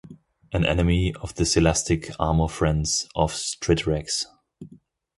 [0.51, 4.25] An enemy of the Silastic Armourfiends of Striterax.